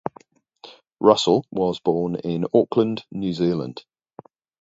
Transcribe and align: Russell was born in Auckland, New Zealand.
Russell 0.99 1.45
was 1.51 1.79
born 1.79 2.15
in 2.15 2.45
Auckland, 2.55 3.05
New 3.11 3.33
Zealand. 3.33 3.85